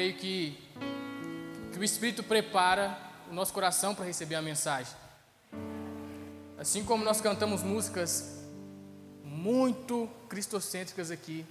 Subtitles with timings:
[0.00, 0.58] creio que,
[1.74, 2.98] que o Espírito prepara
[3.30, 4.94] o nosso coração para receber a mensagem.
[6.56, 8.42] Assim como nós cantamos músicas
[9.22, 11.44] muito cristocêntricas aqui,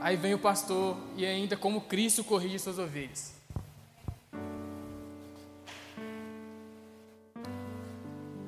[0.00, 3.34] aí vem o pastor e ainda como Cristo corrige suas ovelhas.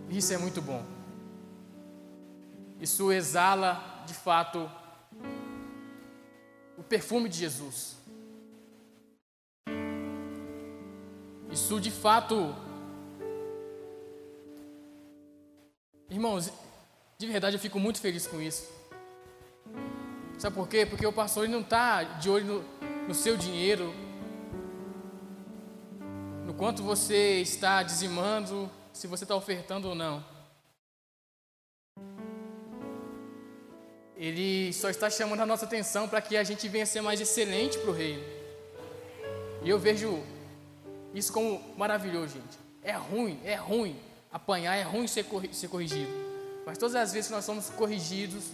[0.08, 0.86] Isso é muito bom.
[2.80, 4.70] Isso exala, de fato,
[6.82, 7.96] o perfume de Jesus.
[11.48, 12.52] Isso, de fato,
[16.10, 16.52] irmãos,
[17.18, 18.68] de verdade eu fico muito feliz com isso.
[20.38, 20.84] Sabe por quê?
[20.84, 23.94] Porque o pastor ele não está de olho no, no seu dinheiro,
[26.44, 30.31] no quanto você está dizimando, se você está ofertando ou não.
[34.22, 37.76] Ele só está chamando a nossa atenção para que a gente venha ser mais excelente
[37.76, 38.22] para o reino.
[39.64, 40.22] E eu vejo
[41.12, 42.56] isso como maravilhoso, gente.
[42.84, 43.96] É ruim, é ruim
[44.30, 46.08] apanhar, é ruim ser, ser corrigido.
[46.64, 48.44] Mas todas as vezes que nós somos corrigidos,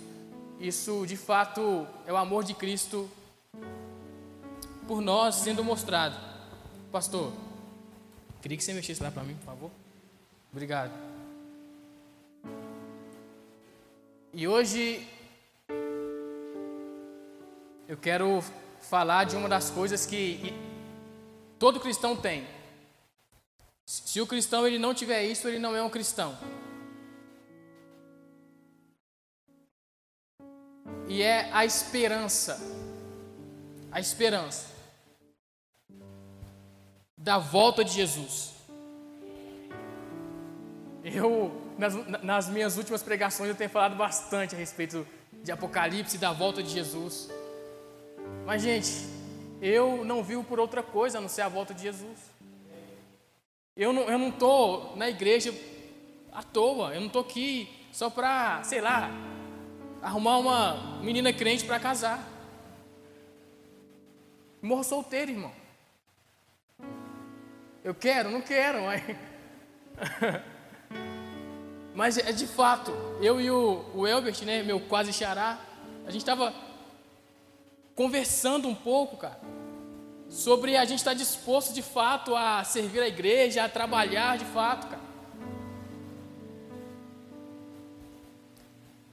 [0.58, 3.06] isso de fato é o amor de Cristo
[4.86, 6.16] por nós sendo mostrado.
[6.90, 7.30] Pastor,
[8.40, 9.70] queria que você mexesse lá para mim, por favor.
[10.50, 10.92] Obrigado.
[14.32, 15.06] E hoje
[17.88, 18.44] eu quero
[18.82, 20.52] falar de uma das coisas que
[21.58, 22.46] todo cristão tem.
[23.86, 26.36] Se o cristão ele não tiver isso, ele não é um cristão.
[31.08, 32.60] E é a esperança.
[33.90, 34.66] A esperança
[37.16, 38.52] da volta de Jesus.
[41.02, 45.06] Eu, nas, nas, minhas últimas pregações, eu tenho falado bastante a respeito
[45.42, 47.30] de Apocalipse e da volta de Jesus.
[48.48, 48.90] Mas, gente,
[49.60, 52.18] eu não vivo por outra coisa a não ser a volta de Jesus.
[53.76, 55.52] Eu não estou não tô na igreja
[56.32, 59.10] à toa, eu não estou aqui só para, sei lá,
[60.00, 62.26] arrumar uma menina crente para casar.
[64.62, 65.52] Morro solteiro, irmão.
[67.84, 69.02] Eu quero, não quero, mas.
[71.94, 75.58] Mas é de fato, eu e o, o Elbert, né, meu quase xará,
[76.06, 76.54] a gente estava
[77.98, 79.40] conversando um pouco, cara,
[80.28, 84.44] sobre a gente estar tá disposto de fato a servir a igreja, a trabalhar de
[84.44, 85.02] fato, cara.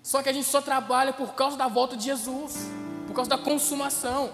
[0.03, 2.69] Só que a gente só trabalha por causa da volta de Jesus,
[3.07, 4.31] por causa da consumação.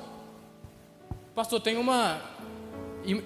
[1.33, 2.21] Pastor, tem uma
[3.05, 3.23] im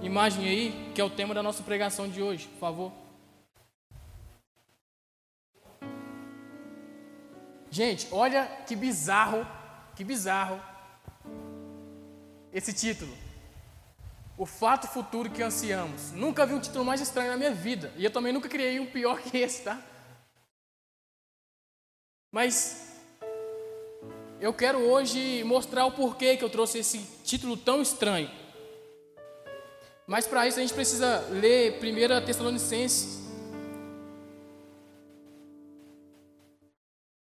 [0.00, 2.92] imagem aí que é o tema da nossa pregação de hoje, por favor.
[7.72, 9.44] Gente, olha que bizarro,
[9.98, 10.62] que bizarro
[12.52, 13.12] esse título.
[14.36, 16.12] O fato futuro que ansiamos.
[16.12, 17.92] Nunca vi um título mais estranho na minha vida.
[17.96, 19.82] E eu também nunca criei um pior que esse, tá?
[22.30, 22.96] Mas
[24.40, 28.30] eu quero hoje mostrar o porquê que eu trouxe esse título tão estranho.
[30.06, 33.27] Mas para isso a gente precisa ler 1 Tessalonicenses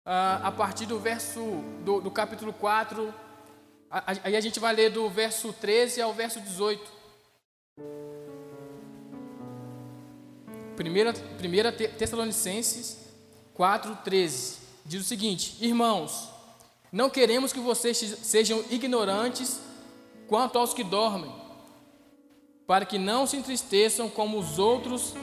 [0.04, 1.40] a partir do verso
[1.84, 3.12] do, do capítulo 4.
[3.90, 6.92] Aí a gente vai ler do verso 13 ao verso 18.
[10.76, 12.98] Primeira, primeira Tessalonicenses
[13.54, 14.58] 4, 13.
[14.84, 16.28] Diz o seguinte: Irmãos,
[16.92, 19.60] não queremos que vocês sejam ignorantes
[20.26, 21.32] quanto aos que dormem,
[22.66, 25.14] para que não se entristeçam como os outros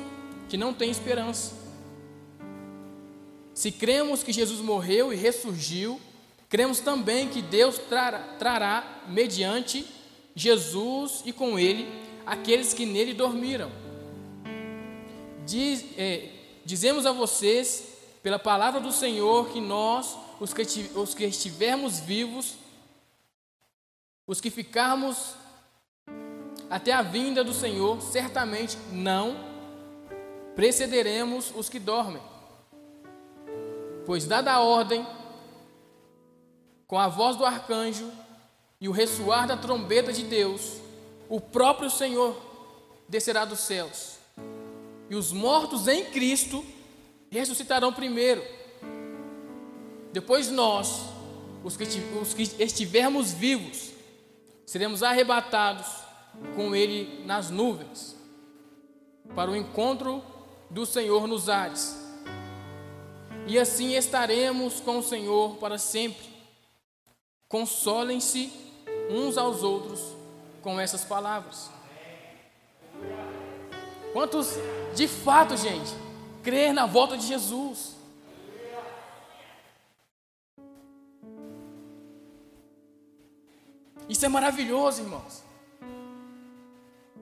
[0.48, 1.61] que não têm esperança.
[3.62, 6.02] Se cremos que Jesus morreu e ressurgiu,
[6.50, 9.86] cremos também que Deus trará, trará mediante
[10.36, 11.88] Jesus e com ele
[12.26, 13.72] aqueles que nele dormiram.
[15.46, 16.30] Diz, é,
[16.66, 17.84] dizemos a vocês,
[18.24, 20.64] pela palavra do Senhor, que nós, os que,
[20.96, 22.56] os que estivermos vivos,
[24.26, 25.36] os que ficarmos
[26.68, 29.38] até a vinda do Senhor, certamente não
[30.56, 32.31] precederemos os que dormem.
[34.06, 35.06] Pois, dada a ordem,
[36.88, 38.12] com a voz do arcanjo
[38.80, 40.78] e o ressoar da trombeta de Deus,
[41.30, 42.36] o próprio Senhor
[43.08, 44.18] descerá dos céus,
[45.10, 46.66] e os mortos em Cristo
[47.30, 48.44] ressuscitarão primeiro.
[50.12, 51.02] Depois nós,
[51.64, 51.84] os que,
[52.20, 53.92] os que estivermos vivos,
[54.66, 55.88] seremos arrebatados
[56.56, 58.18] com Ele nas nuvens,
[59.36, 60.24] para o encontro
[60.70, 62.01] do Senhor nos ares
[63.48, 66.32] e assim estaremos com o Senhor para sempre.
[67.48, 68.52] consolem-se
[69.10, 70.00] uns aos outros
[70.62, 71.70] com essas palavras.
[74.14, 74.54] Quantos
[74.96, 75.92] de fato, gente,
[76.44, 77.96] crer na volta de Jesus?
[84.08, 85.44] Isso é maravilhoso, irmãos.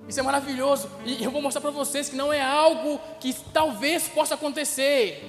[0.08, 0.90] Isso é maravilhoso.
[1.06, 5.24] E eu vou mostrar para vocês que não é algo que talvez possa acontecer.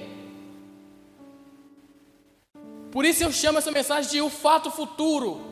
[2.91, 5.49] Por isso eu chamo essa mensagem de o fato futuro.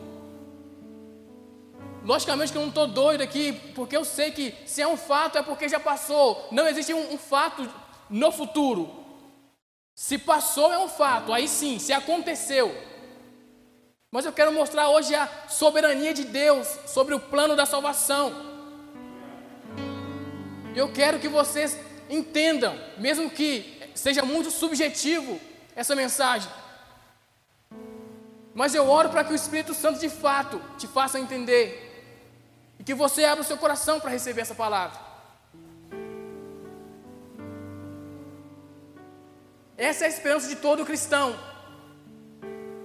[2.04, 5.38] Logicamente que eu não estou doido aqui, porque eu sei que se é um fato
[5.38, 6.48] é porque já passou.
[6.50, 7.68] Não existe um, um fato
[8.08, 8.90] no futuro.
[9.94, 12.74] Se passou é um fato, aí sim, se aconteceu.
[14.10, 18.34] Mas eu quero mostrar hoje a soberania de Deus sobre o plano da salvação.
[20.74, 21.78] Eu quero que vocês
[22.08, 25.40] entendam, mesmo que seja muito subjetivo
[25.76, 26.50] essa mensagem.
[28.60, 31.66] Mas eu oro para que o Espírito Santo de fato te faça entender
[32.78, 35.00] e que você abra o seu coração para receber essa palavra.
[39.78, 41.34] Essa é a esperança de todo cristão.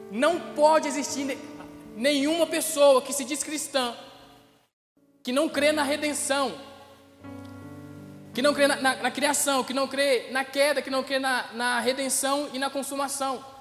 [0.10, 1.38] Não pode existir
[1.98, 3.94] nenhuma pessoa que se diz cristã
[5.22, 6.58] que não crê na redenção
[8.34, 11.20] que não crê na, na, na, criação, que não crê na queda, que não crê
[11.20, 13.55] na, na redenção e na consumação.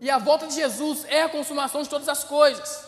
[0.00, 2.84] E a volta de Jesus é a consumação de todas as coisas.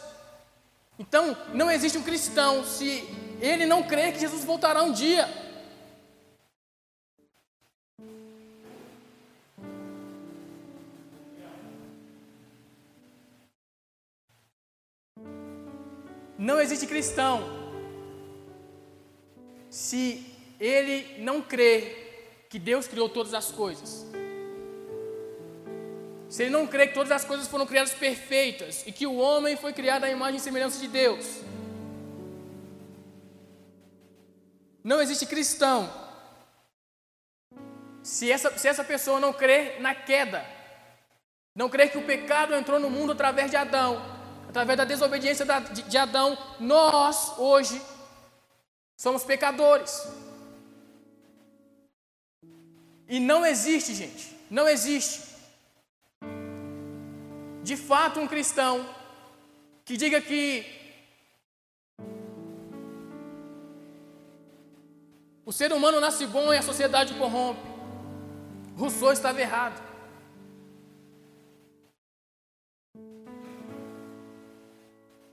[0.98, 3.08] Então, não existe um cristão se
[3.40, 5.28] ele não crê que Jesus voltará um dia.
[16.36, 17.42] Não existe cristão
[19.70, 20.24] se
[20.60, 24.07] ele não crê que Deus criou todas as coisas.
[26.28, 29.56] Se ele não crê que todas as coisas foram criadas perfeitas e que o homem
[29.56, 31.40] foi criado à imagem e semelhança de Deus.
[34.84, 35.90] Não existe cristão
[38.02, 40.44] se essa, se essa pessoa não crê na queda,
[41.54, 44.00] não crê que o pecado entrou no mundo através de Adão,
[44.48, 47.80] através da desobediência de, de Adão, nós hoje
[48.98, 50.08] Somos pecadores.
[53.08, 55.22] E não existe, gente, não existe,
[57.68, 58.74] de fato, um cristão
[59.84, 60.44] que diga que
[65.44, 67.60] o ser humano nasce bom e a sociedade corrompe.
[68.74, 69.78] Rousseau estava errado.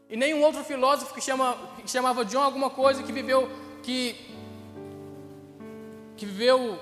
[0.10, 1.48] E nenhum outro filósofo que, chama,
[1.78, 3.50] que chamava John alguma coisa que viveu
[3.82, 4.00] que
[6.18, 6.80] que viveu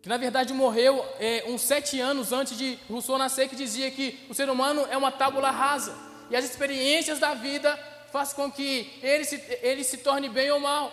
[0.00, 4.18] que na verdade morreu é, uns sete anos antes de Rousseau nascer, que dizia que
[4.28, 5.94] o ser humano é uma tábula rasa
[6.30, 7.76] e as experiências da vida
[8.12, 10.92] fazem com que ele se, ele se torne bem ou mal.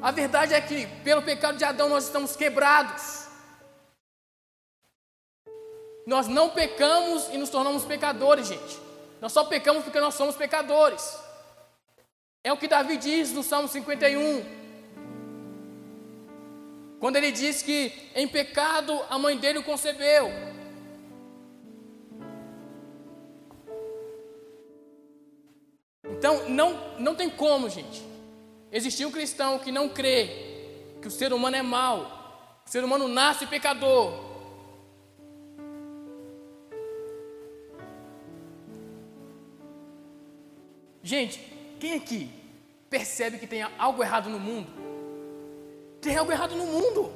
[0.00, 3.26] A verdade é que pelo pecado de Adão nós estamos quebrados.
[6.06, 8.78] Nós não pecamos e nos tornamos pecadores, gente.
[9.20, 11.18] Nós só pecamos porque nós somos pecadores.
[12.44, 14.57] É o que Davi diz no Salmo 51.
[16.98, 20.30] Quando ele diz que em pecado a mãe dele o concebeu.
[26.04, 28.02] Então, não, não tem como, gente,
[28.72, 30.28] existir um cristão que não crê
[31.00, 34.28] que o ser humano é mau, o ser humano nasce pecador,
[41.08, 41.40] Gente,
[41.80, 42.30] quem aqui
[42.90, 44.87] percebe que tem algo errado no mundo?
[46.00, 47.12] Tem algo errado no mundo.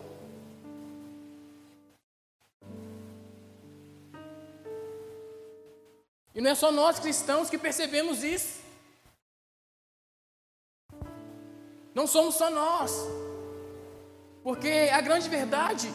[6.35, 8.61] E não é só nós cristãos que percebemos isso.
[11.95, 12.93] Não somos só nós.
[14.43, 15.89] Porque a grande verdade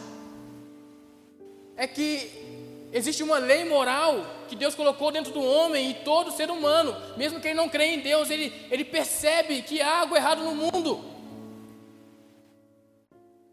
[1.76, 2.48] é que
[2.90, 7.40] Existe uma lei moral que Deus colocou dentro do homem e todo ser humano, mesmo
[7.40, 11.04] quem não crê em Deus, ele, ele percebe que há algo errado no mundo.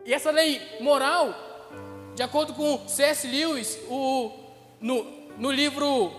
[0.06, 1.34] E essa lei moral,
[2.14, 3.28] de acordo com C.S.
[3.28, 4.32] Lewis, o,
[4.80, 5.04] no,
[5.36, 6.14] no livro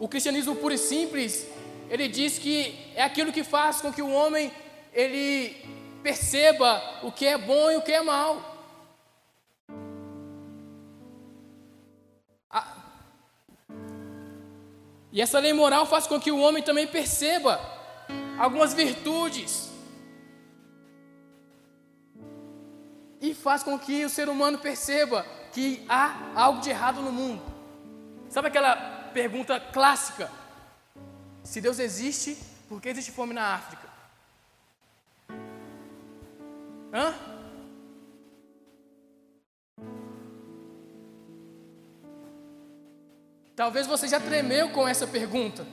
[0.00, 1.46] O Cristianismo Puro e Simples,
[1.88, 4.50] ele diz que é aquilo que faz com que o homem
[4.92, 5.54] ele
[6.02, 8.56] perceba o que é bom e o que é mal.
[15.12, 17.60] E essa lei moral faz com que o homem também perceba
[18.36, 19.65] algumas virtudes.
[23.20, 27.42] E faz com que o ser humano perceba que há algo de errado no mundo.
[28.28, 28.76] Sabe aquela
[29.14, 30.30] pergunta clássica?
[31.42, 32.36] Se Deus existe,
[32.68, 33.88] por que existe fome na África?
[36.92, 37.14] Hã?
[43.56, 45.66] Talvez você já tremeu com essa pergunta.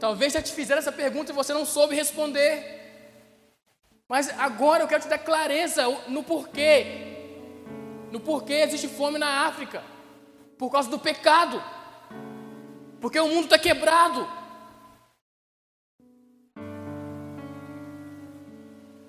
[0.00, 2.81] Talvez já te fizeram essa pergunta e você não soube responder.
[4.08, 7.10] Mas agora eu quero te dar clareza no porquê.
[8.10, 9.82] No porquê existe fome na África.
[10.58, 11.62] Por causa do pecado.
[13.00, 14.28] Porque o mundo está quebrado.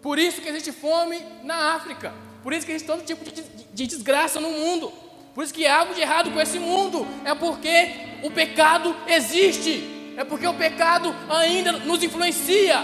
[0.02, 2.14] Por isso que existe fome na África.
[2.42, 4.92] Por isso que existe todo tipo de, de desgraça no mundo.
[5.34, 7.08] Por isso que há algo de errado com esse mundo.
[7.24, 10.14] É porque o pecado existe.
[10.18, 12.84] É porque o pecado ainda nos influencia.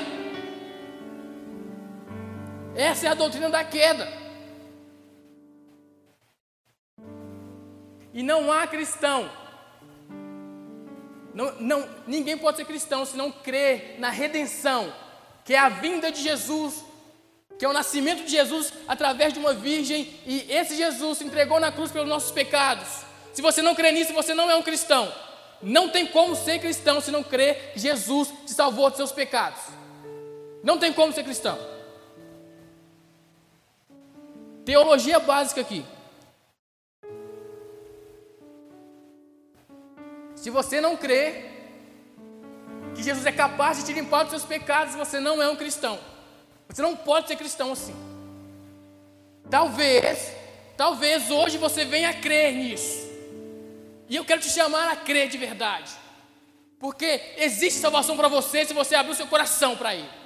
[2.80, 4.08] Essa é a doutrina da queda.
[8.14, 9.30] E não há cristão.
[11.34, 14.94] Não, não, ninguém pode ser cristão se não crer na redenção,
[15.44, 16.86] que é a vinda de Jesus
[17.58, 21.60] que é o nascimento de Jesus através de uma virgem, e esse Jesus se entregou
[21.60, 22.88] na cruz pelos nossos pecados.
[23.34, 25.14] Se você não crê nisso, você não é um cristão.
[25.62, 29.60] Não tem como ser cristão se não crer que Jesus te salvou dos seus pecados.
[30.64, 31.60] Não tem como ser cristão.
[34.70, 35.84] Teologia básica aqui.
[40.36, 41.46] Se você não crê
[42.94, 46.00] que Jesus é capaz de te limpar dos seus pecados, você não é um cristão.
[46.68, 47.96] Você não pode ser cristão assim.
[49.50, 50.32] Talvez,
[50.78, 53.10] talvez hoje você venha a crer nisso.
[54.08, 55.92] E eu quero te chamar a crer de verdade.
[56.78, 60.19] Porque existe salvação para você se você abrir o seu coração para Ele.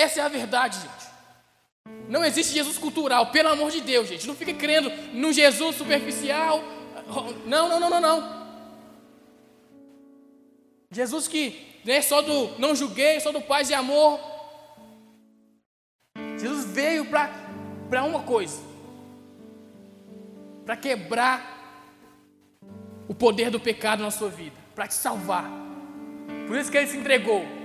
[0.00, 1.10] Essa é a verdade, gente.
[2.08, 4.26] Não existe Jesus cultural, pelo amor de Deus, gente.
[4.26, 6.64] Não fique crendo num Jesus superficial.
[7.46, 8.40] Não, não, não, não, não.
[10.90, 14.18] Jesus que não é só do não julguei, só do paz e amor.
[16.38, 18.58] Jesus veio para uma coisa:
[20.64, 21.58] para quebrar
[23.06, 25.44] o poder do pecado na sua vida, para te salvar.
[26.46, 27.59] Por isso que ele se entregou.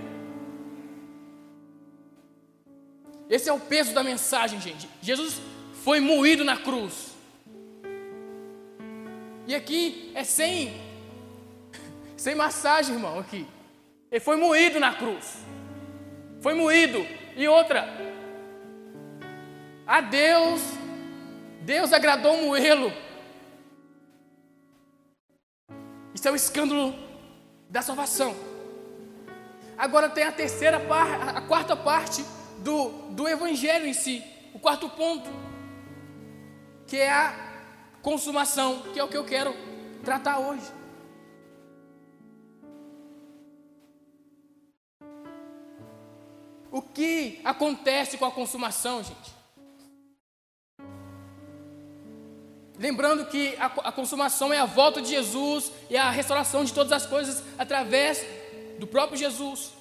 [3.30, 4.88] Esse é o peso da mensagem, gente.
[5.02, 5.42] Jesus
[5.84, 7.16] foi moído na cruz.
[9.48, 10.86] E aqui é sem
[12.18, 13.46] sem massagem, irmão, aqui.
[14.12, 15.44] Ele foi moído na cruz.
[16.42, 17.06] Foi moído.
[17.36, 17.88] E outra,
[19.86, 20.62] a Deus,
[21.62, 22.92] Deus agradou moê-lo.
[26.14, 26.96] Isso é o escândalo
[27.70, 28.36] da salvação.
[29.78, 32.24] Agora tem a terceira parte, a quarta parte
[32.66, 35.30] do, do evangelho em si, o quarto ponto,
[36.88, 37.32] que é a
[38.02, 39.56] consumação, que é o que eu quero
[40.04, 40.66] tratar hoje.
[46.72, 49.36] O que acontece com a consumação, gente?
[52.80, 56.92] Lembrando que a, a, consumação é a volta de Jesus e a restauração de todas
[56.92, 58.26] as coisas através
[58.80, 59.75] do próprio Jesus.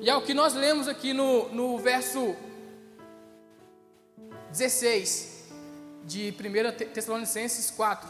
[0.00, 2.36] E é o que nós lemos aqui no, no verso
[4.50, 5.44] 16
[6.04, 8.08] de 1 Tessalonicenses 4,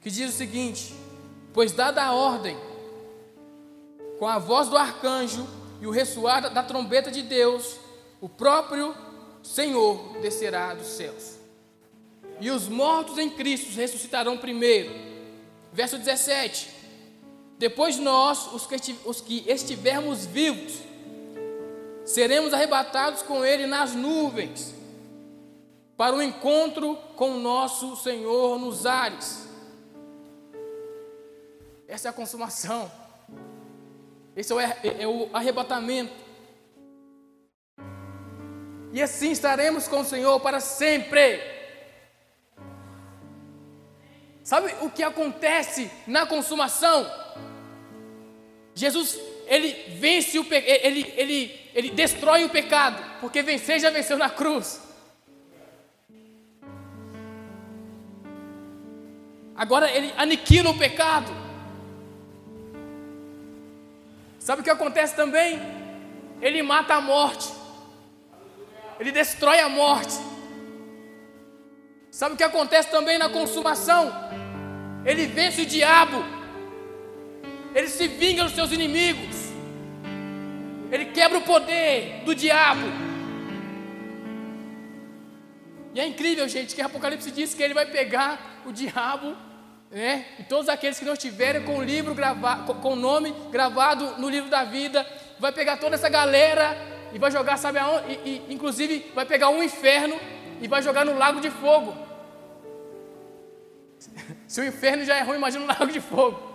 [0.00, 0.94] que diz o seguinte:
[1.52, 2.56] Pois dada a ordem,
[4.18, 5.46] com a voz do arcanjo,
[5.80, 7.78] e o ressoar da trombeta de Deus,
[8.20, 8.94] o próprio
[9.42, 11.36] Senhor descerá dos céus.
[12.40, 14.90] E os mortos em Cristo ressuscitarão primeiro.
[15.72, 16.79] Verso 17:
[17.60, 20.78] Depois nós, os que, os que estivermos vivos,
[22.06, 24.74] seremos arrebatados com Ele nas nuvens,
[25.94, 29.46] para o encontro com nosso Senhor nos ares.
[31.86, 32.90] Essa é a consumação.
[34.34, 36.14] Esse é é o arrebatamento.
[38.90, 41.42] E assim estaremos com o Senhor para sempre.
[44.42, 47.19] Sabe o que acontece na consumação?
[48.80, 54.30] Jesus, ele vence o ele, ele, ele destrói o pecado, porque vencer já venceu na
[54.30, 54.80] cruz.
[59.54, 61.30] Agora ele aniquila o pecado.
[64.38, 65.60] Sabe o que acontece também?
[66.40, 67.52] Ele mata a morte.
[68.98, 70.14] Ele destrói a morte.
[72.10, 74.10] Sabe o que acontece também na consumação?
[75.04, 76.39] Ele vence o diabo.
[77.74, 79.50] Ele se vinga dos seus inimigos.
[80.90, 82.86] Ele quebra o poder do diabo.
[85.94, 89.36] E é incrível, gente, que Apocalipse diz que ele vai pegar o diabo,
[89.90, 90.24] né?
[90.38, 94.28] E todos aqueles que não estiverem com o livro gravado, com o nome gravado no
[94.28, 95.06] livro da vida,
[95.38, 96.76] vai pegar toda essa galera
[97.12, 98.12] e vai jogar, sabe aonde?
[98.24, 100.18] E, e, inclusive vai pegar um inferno
[100.60, 101.96] e vai jogar no lago de fogo.
[104.46, 106.49] Se o inferno já é ruim, imagina um lago de fogo.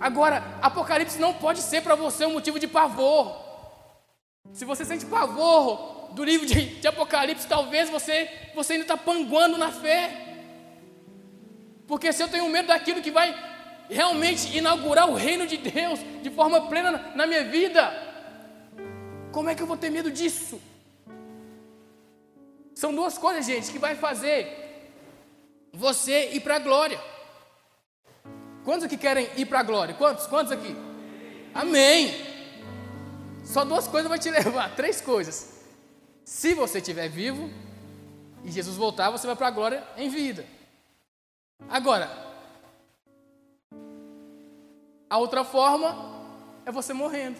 [0.00, 3.42] Agora, Apocalipse não pode ser para você um motivo de pavor.
[4.52, 9.58] Se você sente pavor do livro de, de Apocalipse, talvez você, você ainda está panguando
[9.58, 10.36] na fé.
[11.86, 13.34] Porque se eu tenho medo daquilo que vai
[13.88, 17.92] realmente inaugurar o reino de Deus de forma plena na minha vida,
[19.32, 20.60] como é que eu vou ter medo disso?
[22.74, 24.64] São duas coisas, gente, que vai fazer
[25.72, 27.00] você ir para a glória.
[28.64, 29.94] Quantos aqui querem ir para a glória?
[29.94, 30.26] Quantos?
[30.26, 30.74] Quantos aqui?
[31.52, 32.14] Amém.
[33.44, 35.62] Só duas coisas vai te levar, três coisas.
[36.24, 37.50] Se você estiver vivo
[38.42, 40.46] e Jesus voltar, você vai para a glória em vida.
[41.68, 42.10] Agora,
[45.10, 45.94] a outra forma
[46.64, 47.38] é você morrendo.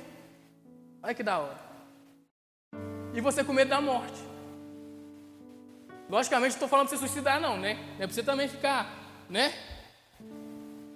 [1.03, 1.59] Olha que da hora.
[3.15, 4.23] E você com medo da morte.
[6.09, 7.79] Logicamente, não estou falando para você suicidar, não, né?
[7.99, 8.87] É para você também ficar,
[9.29, 9.53] né?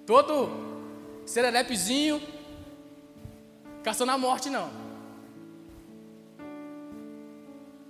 [0.09, 0.49] Todo
[1.23, 2.19] sererepezinho,
[3.83, 4.67] caçando a morte, não.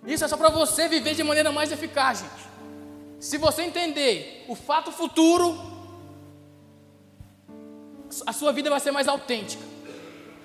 [0.06, 2.44] Isso é só para você viver de maneira mais eficaz, gente.
[3.22, 5.58] Se você entender o fato futuro,
[8.28, 9.64] a sua vida vai ser mais autêntica,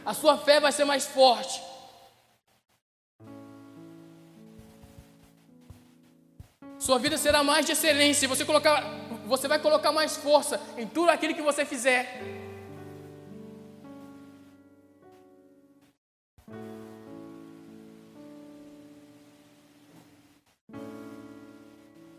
[0.07, 1.61] a sua fé vai ser mais forte.
[6.79, 8.29] Sua vida será mais de excelência.
[8.29, 8.83] Você, colocar,
[9.27, 12.23] você vai colocar mais força em tudo aquilo que você fizer.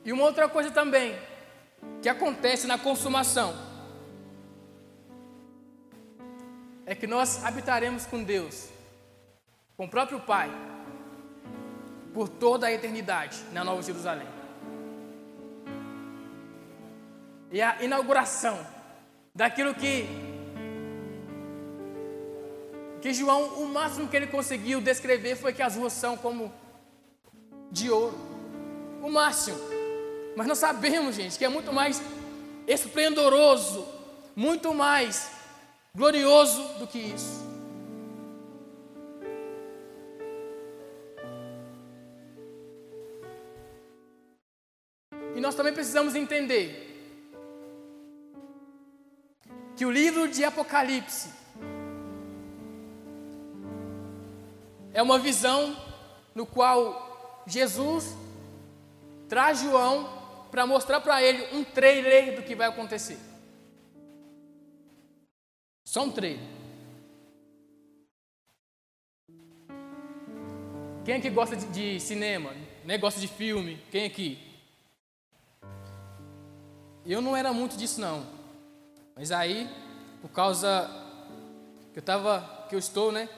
[0.04, 1.18] E uma outra coisa também,
[2.02, 3.56] que acontece na consumação,
[6.86, 8.70] é que nós habitaremos com Deus,
[9.76, 10.52] com o próprio Pai,
[12.14, 14.28] por toda a eternidade na Nova Jerusalém.
[17.56, 18.60] E a inauguração
[19.34, 20.06] daquilo que
[23.02, 26.54] que João, o máximo que ele conseguiu descrever foi que as ruas são como
[27.72, 28.18] de ouro.
[29.02, 29.58] O máximo.
[30.36, 32.02] Mas nós sabemos, gente, que é muito mais
[32.68, 33.88] esplendoroso,
[34.36, 35.32] muito mais
[35.96, 37.42] glorioso do que isso.
[45.34, 46.95] E nós também precisamos entender
[49.76, 51.30] que o livro de Apocalipse
[54.94, 55.76] é uma visão
[56.34, 58.16] no qual Jesus
[59.28, 60.10] traz João
[60.50, 63.20] para mostrar para ele um trailer do que vai acontecer.
[65.84, 66.56] Só um trailer.
[71.04, 72.54] Quem aqui gosta de, de cinema?
[72.86, 72.98] Né?
[72.98, 73.80] Gosta de filme?
[73.92, 74.40] Quem aqui?
[77.06, 78.35] Eu não era muito disso não.
[79.16, 79.70] Mas aí,
[80.22, 80.90] por causa
[81.94, 83.30] que eu tava, que eu estou, né,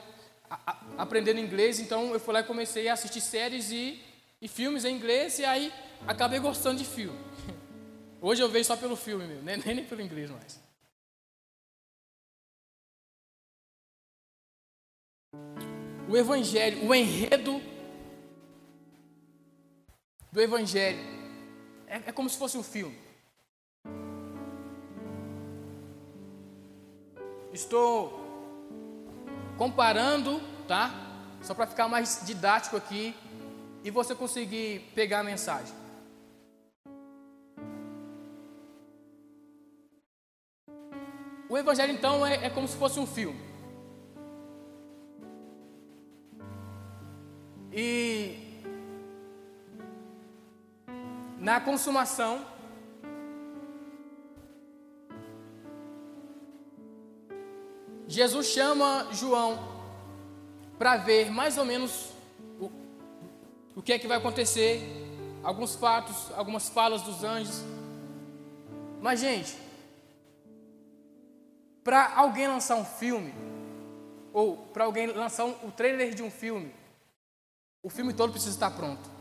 [0.50, 4.02] a, a, aprendendo inglês, então eu fui lá e comecei a assistir séries e,
[4.42, 5.72] e filmes em inglês e aí
[6.04, 7.18] acabei gostando de filme.
[8.20, 10.60] Hoje eu vejo só pelo filme, meu, nem, nem pelo inglês mais.
[16.08, 17.62] O Evangelho, o enredo
[20.32, 20.98] do Evangelho
[21.86, 23.07] é, é como se fosse um filme.
[27.52, 28.28] Estou
[29.56, 30.90] comparando, tá?
[31.42, 33.14] Só para ficar mais didático aqui
[33.82, 35.74] e você conseguir pegar a mensagem.
[41.48, 43.40] O Evangelho, então, é, é como se fosse um filme.
[47.72, 48.62] E
[51.38, 52.44] na consumação,
[58.08, 59.58] Jesus chama João
[60.78, 62.10] para ver mais ou menos
[62.58, 62.70] o,
[63.76, 64.80] o que é que vai acontecer,
[65.44, 67.62] alguns fatos, algumas falas dos anjos.
[69.02, 69.54] Mas, gente,
[71.84, 73.34] para alguém lançar um filme,
[74.32, 76.72] ou para alguém lançar um, o trailer de um filme,
[77.82, 79.18] o filme todo precisa estar pronto.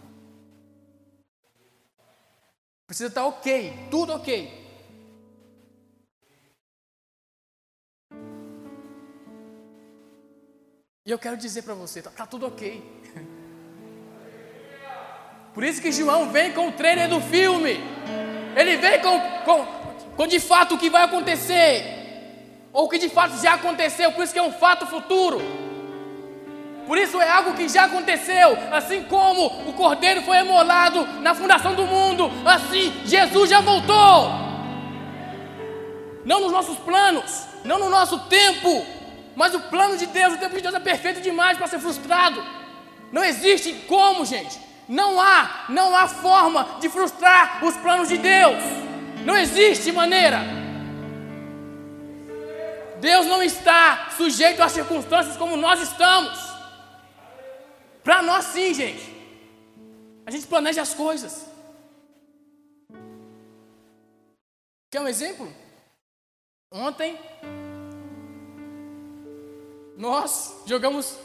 [2.86, 4.67] Precisa estar ok, tudo ok.
[11.08, 12.84] E eu quero dizer para você, tá, tá tudo ok.
[15.54, 17.80] Por isso que João vem com o trailer do filme.
[18.54, 19.66] Ele vem com, com,
[20.18, 22.68] com de fato o que vai acontecer.
[22.74, 25.40] Ou o que de fato já aconteceu, por isso que é um fato futuro.
[26.86, 31.74] Por isso é algo que já aconteceu, assim como o cordeiro foi emolado na fundação
[31.74, 34.30] do mundo, assim Jesus já voltou.
[36.26, 38.97] Não nos nossos planos, não no nosso tempo,
[39.38, 42.44] mas o plano de Deus, o tempo de Deus é perfeito demais para ser frustrado.
[43.12, 44.60] Não existe como, gente.
[44.90, 48.58] Não há, não há forma de frustrar os planos de Deus.
[49.24, 50.40] Não existe maneira.
[53.00, 56.40] Deus não está sujeito às circunstâncias como nós estamos.
[58.04, 59.16] Para nós sim, gente.
[60.26, 61.48] A gente planeja as coisas.
[64.90, 65.54] Quer um exemplo?
[66.72, 67.20] Ontem
[69.98, 71.18] nós jogamos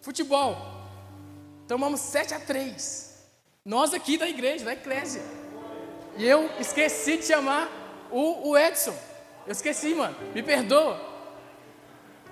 [0.00, 0.56] futebol.
[1.68, 3.14] Tomamos 7 a 3.
[3.64, 5.22] Nós aqui da igreja, da eclésia.
[6.16, 7.68] E eu esqueci de chamar
[8.10, 8.96] o, o Edson.
[9.46, 10.16] Eu esqueci, mano.
[10.34, 10.98] Me perdoa.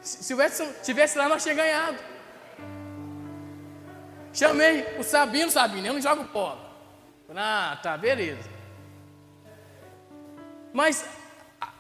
[0.01, 1.99] Se, se o Edson tivesse lá, nós tínhamos ganhado.
[4.33, 6.73] Chamei o Sabino, Sabino, eu não jogo bola.
[7.37, 8.49] Ah, tá, beleza.
[10.73, 11.05] Mas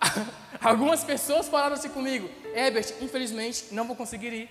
[0.61, 4.50] algumas pessoas falaram assim comigo, Herbert, infelizmente não vou conseguir ir.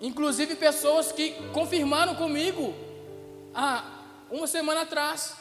[0.00, 2.74] Inclusive pessoas que confirmaram comigo
[3.54, 3.84] há
[4.30, 5.36] uma semana atrás.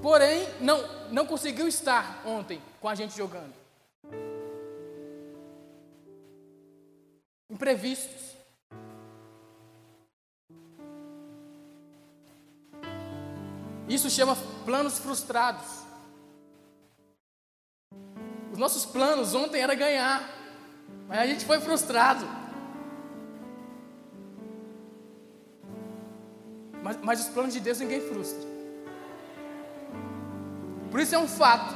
[0.00, 3.62] Porém, não, não conseguiu estar ontem com a gente jogando.
[7.52, 8.32] imprevistos.
[13.86, 15.81] Isso chama planos frustrados.
[18.52, 20.28] Os nossos planos ontem era ganhar,
[21.08, 22.24] mas a gente foi frustrado.
[26.82, 28.48] Mas, mas os planos de Deus ninguém frustra.
[30.90, 31.74] Por isso é um fato,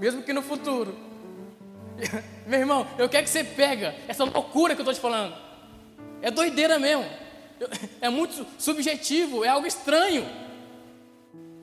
[0.00, 1.04] mesmo que no futuro
[2.46, 5.34] Meu irmão, eu quero que você pega essa loucura que eu estou te falando.
[6.20, 7.04] É doideira mesmo.
[8.00, 10.28] É muito subjetivo, é algo estranho.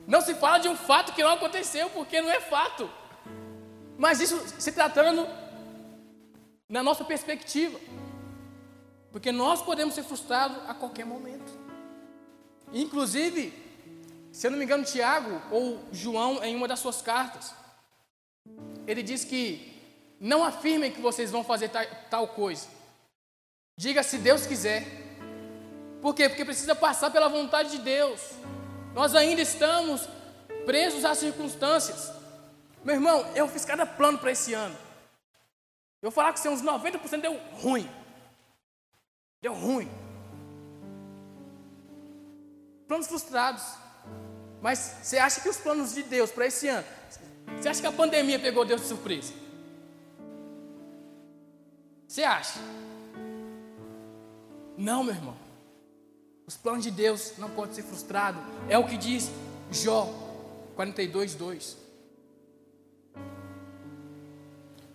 [0.06, 2.90] Não se fala de um fato que não aconteceu, porque não é fato.
[4.02, 5.28] Mas isso se tratando
[6.68, 7.78] na nossa perspectiva.
[9.12, 11.52] Porque nós podemos ser frustrados a qualquer momento.
[12.72, 13.52] Inclusive,
[14.32, 17.54] se eu não me engano, Tiago ou João, em uma das suas cartas,
[18.88, 19.72] ele diz que
[20.18, 21.70] não afirmem que vocês vão fazer
[22.10, 22.66] tal coisa.
[23.78, 24.84] Diga se Deus quiser.
[26.00, 26.28] Por quê?
[26.28, 28.20] Porque precisa passar pela vontade de Deus.
[28.94, 30.08] Nós ainda estamos
[30.66, 32.21] presos às circunstâncias.
[32.84, 34.76] Meu irmão, eu fiz cada plano para esse ano.
[36.02, 37.88] Eu vou falar que uns 90% deu ruim.
[39.40, 39.88] Deu ruim.
[42.88, 43.62] Planos frustrados.
[44.60, 46.86] Mas você acha que os planos de Deus para esse ano,
[47.56, 49.32] você acha que a pandemia pegou Deus de surpresa?
[52.06, 52.60] Você acha?
[54.76, 55.36] Não, meu irmão.
[56.46, 58.42] Os planos de Deus não podem ser frustrados.
[58.68, 59.30] É o que diz
[59.70, 60.12] Jó
[60.74, 61.81] 42, 2.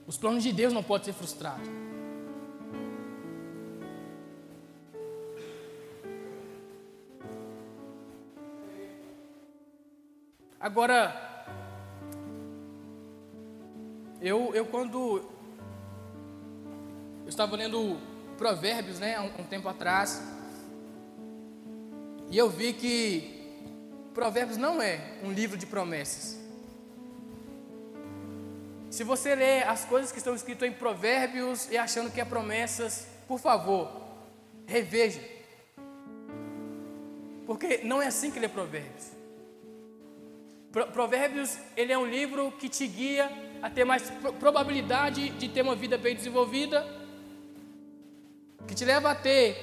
[0.08, 1.68] Os planos de Deus não podem ser frustrados.
[10.58, 11.46] Agora,
[14.22, 15.24] eu, eu quando
[17.24, 17.98] eu estava lendo
[18.38, 20.24] Provérbios, né, um, um tempo atrás,
[22.30, 23.38] e eu vi que
[24.14, 26.47] Provérbios não é um livro de promessas.
[28.98, 33.08] Se você lê as coisas que estão escritas em Provérbios e achando que é promessas,
[33.28, 33.92] por favor,
[34.66, 35.22] reveja.
[37.46, 39.12] Porque não é assim que lê Provérbios.
[40.92, 43.32] Provérbios, ele é um livro que te guia
[43.62, 46.84] a ter mais probabilidade de ter uma vida bem desenvolvida
[48.68, 49.56] que te leva a ter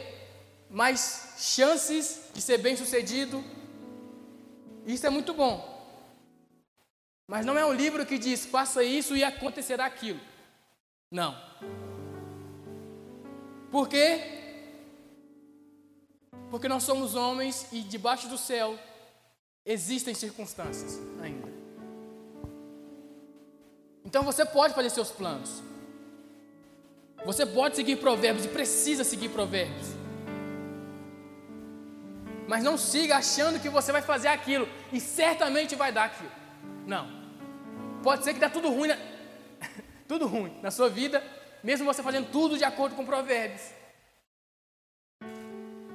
[0.70, 3.42] mais chances de ser bem sucedido.
[4.86, 5.73] Isso é muito bom.
[7.26, 10.20] Mas não é um livro que diz faça isso e acontecerá aquilo.
[11.10, 11.34] Não.
[13.70, 14.20] Por quê?
[16.50, 18.78] Porque nós somos homens e debaixo do céu
[19.64, 21.48] existem circunstâncias ainda.
[24.04, 25.62] Então você pode fazer seus planos.
[27.24, 29.88] Você pode seguir provérbios e precisa seguir provérbios.
[32.46, 36.30] Mas não siga achando que você vai fazer aquilo e certamente vai dar aquilo.
[36.86, 37.08] Não.
[38.02, 38.96] Pode ser que dá tudo ruim, na...
[40.06, 41.22] tudo ruim na sua vida,
[41.62, 43.62] mesmo você fazendo tudo de acordo com provérbios.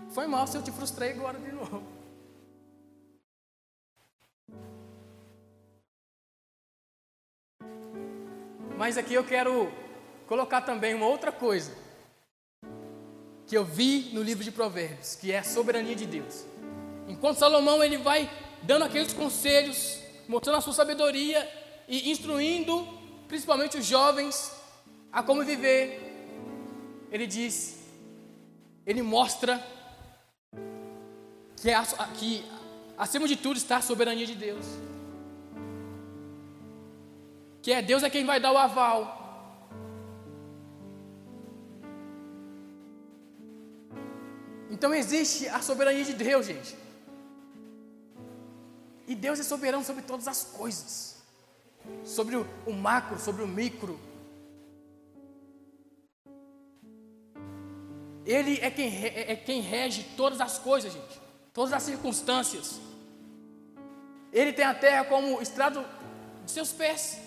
[0.09, 1.83] Foi mal se eu te frustrei agora de novo.
[8.75, 9.71] Mas aqui eu quero
[10.25, 11.75] colocar também uma outra coisa
[13.45, 16.45] que eu vi no livro de Provérbios, que é a soberania de Deus.
[17.07, 18.29] Enquanto Salomão ele vai
[18.63, 21.41] dando aqueles conselhos, mostrando a sua sabedoria
[21.87, 22.87] e instruindo
[23.27, 24.55] principalmente os jovens
[25.11, 25.83] a como viver,
[27.11, 27.79] ele diz,
[28.85, 29.59] ele mostra
[31.59, 31.75] que, é,
[32.19, 32.45] que
[32.95, 34.65] acima de tudo está a soberania de Deus.
[37.63, 39.01] Que é Deus é quem vai dar o aval.
[44.69, 46.88] Então existe a soberania de Deus, gente.
[49.09, 51.15] E Deus é soberano sobre todas as coisas.
[52.05, 53.99] Sobre o, macro, sobre o micro.
[58.23, 61.19] Ele é quem, é, é quem rege todas as coisas, gente.
[61.51, 62.79] Todas as circunstâncias.
[64.31, 65.83] Ele tem a terra como estrado
[66.45, 67.17] de seus pés.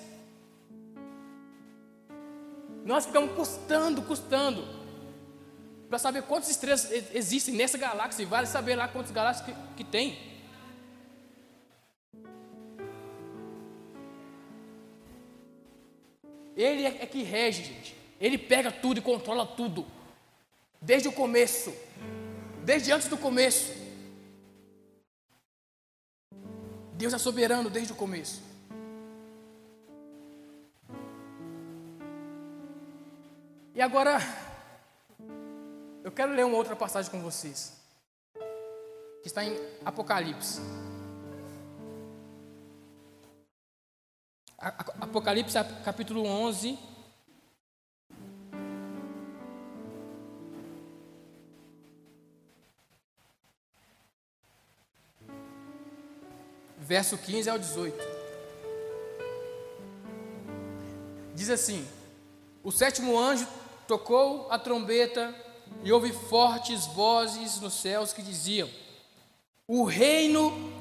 [2.84, 4.64] Nós ficamos custando, custando,
[5.88, 9.84] para saber quantas estrelas existem nessa galáxia, e vale saber lá quantas galáxias que, que
[9.84, 10.31] tem.
[16.56, 17.96] Ele é, é que rege, gente.
[18.20, 19.86] Ele pega tudo e controla tudo.
[20.80, 21.74] Desde o começo.
[22.64, 23.72] Desde antes do começo.
[26.94, 28.42] Deus é soberano desde o começo.
[33.74, 34.18] E agora,
[36.04, 37.72] eu quero ler uma outra passagem com vocês,
[39.22, 40.60] que está em Apocalipse.
[44.62, 46.78] Apocalipse capítulo 11.
[56.78, 57.96] Verso 15 ao 18.
[61.34, 61.84] Diz assim:
[62.62, 63.48] O sétimo anjo
[63.88, 65.34] tocou a trombeta
[65.82, 68.70] e houve fortes vozes nos céus que diziam:
[69.66, 70.71] O reino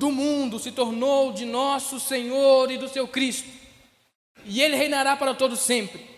[0.00, 3.46] do mundo se tornou de nosso Senhor e do seu Cristo,
[4.46, 6.08] e ele reinará para todo sempre.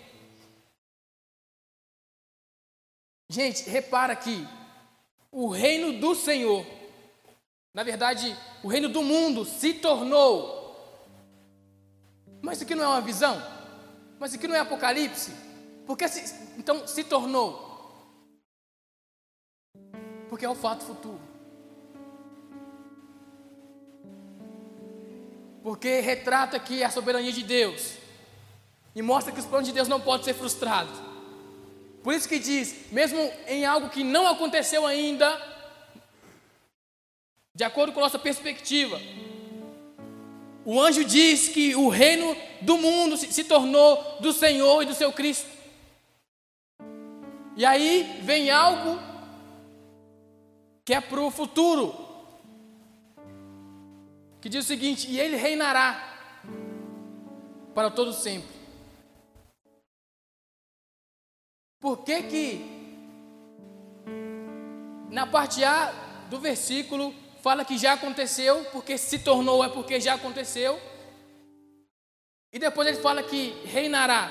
[3.29, 4.47] Gente, repara aqui,
[5.33, 6.65] o reino do Senhor,
[7.75, 10.63] na verdade, o reino do mundo se tornou.
[12.41, 13.37] Mas isso aqui não é uma visão?
[14.21, 15.33] Mas isso aqui não é Apocalipse?
[15.87, 17.71] Porque se, então se tornou.
[20.29, 21.22] Porque é o fato futuro.
[25.63, 27.93] Porque retrata aqui a soberania de Deus.
[28.95, 30.95] E mostra que os planos de Deus não podem ser frustrados.
[32.03, 35.41] Por isso que diz, mesmo em algo que não aconteceu ainda,
[37.55, 39.01] de acordo com a nossa perspectiva,
[40.65, 44.95] o anjo diz que o reino do mundo se, se tornou do Senhor e do
[44.95, 45.49] seu Cristo.
[47.57, 48.99] E aí vem algo
[50.85, 51.95] que é para o futuro,
[54.43, 56.13] que diz o seguinte: e ele reinará
[57.73, 58.51] para todo sempre.
[61.81, 62.73] Por que que
[65.11, 65.93] na parte A
[66.29, 70.79] do versículo fala que já aconteceu, porque se tornou é porque já aconteceu.
[72.53, 74.31] E depois ele fala que reinará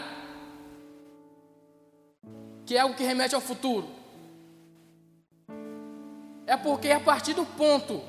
[2.66, 3.90] que é algo que remete ao futuro.
[6.46, 8.02] É porque a partir do ponto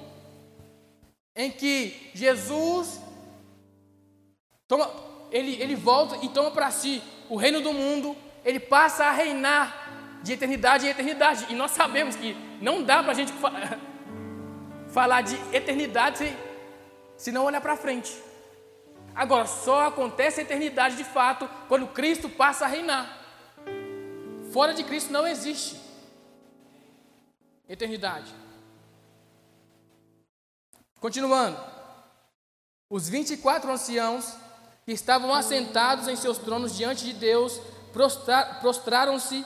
[1.34, 3.00] em que Jesus
[4.68, 4.90] toma,
[5.30, 10.20] ele, ele volta e toma para si o reino do mundo, ele passa a reinar
[10.22, 11.46] de eternidade em eternidade.
[11.48, 13.50] E nós sabemos que não dá para a gente fa
[14.88, 16.36] falar de eternidade se,
[17.16, 18.12] se não olhar para frente.
[19.14, 23.18] Agora, só acontece a eternidade de fato quando Cristo passa a reinar.
[24.52, 25.80] Fora de Cristo não existe
[27.68, 28.32] eternidade.
[31.02, 31.58] Continuando.
[32.88, 34.36] Os 24 anciãos
[34.86, 37.60] que estavam assentados em seus tronos diante de Deus
[38.60, 39.44] prostraram-se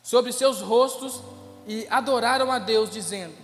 [0.00, 1.20] sobre seus rostos
[1.66, 3.34] e adoraram a Deus, dizendo: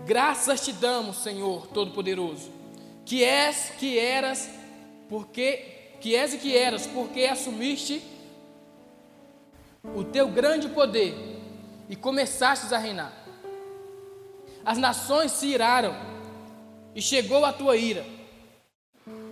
[0.00, 2.50] Graças te damos, Senhor Todo-Poderoso,
[3.06, 4.50] que és, que eras,
[5.08, 8.02] porque que és e que eras, porque assumiste
[9.94, 11.14] o teu grande poder
[11.88, 13.12] e começastes a reinar.
[14.64, 16.17] As nações se iraram
[16.98, 18.04] e chegou a tua ira.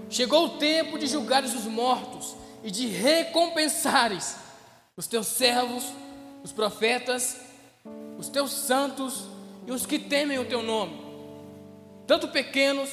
[0.09, 4.37] Chegou o tempo de julgares os mortos e de recompensares
[4.97, 5.85] os teus servos,
[6.45, 7.41] os profetas,
[8.17, 9.25] os teus santos
[9.67, 10.97] e os que temem o teu nome,
[12.07, 12.89] tanto pequenos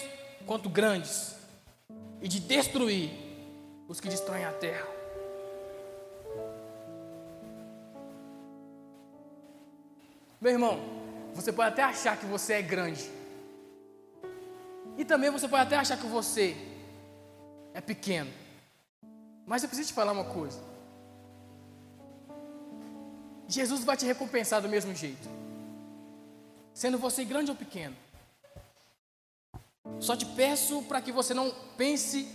[0.48, 1.36] quanto grandes,
[2.20, 3.12] e de destruir
[3.88, 4.88] os que destroem a terra.
[10.42, 10.80] Meu irmão,
[11.36, 13.23] você pode até achar que você é grande.
[14.98, 16.56] E também você pode até achar que você
[17.74, 18.32] é pequeno.
[19.46, 20.60] Mas eu preciso te falar uma coisa.
[23.48, 25.28] Jesus vai te recompensar do mesmo jeito.
[26.74, 27.96] Sendo você grande ou pequeno.
[30.00, 32.28] Só te peço para que você não pense